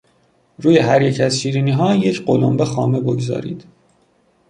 [0.57, 3.65] روی هریک از شیرینیها یک قلنبه خامه بگذارید.